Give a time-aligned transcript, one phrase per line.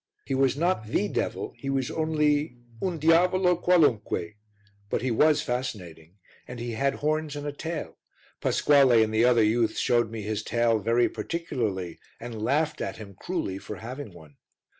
[0.25, 4.33] He was not The Devil, he was only "un diavolo qualunque,"
[4.89, 7.99] but he was fascinating, and he had horns and a tail
[8.41, 13.13] Pasquale and the other youths showed me his tail very particularly and laughed at him
[13.13, 14.37] cruelly for having one.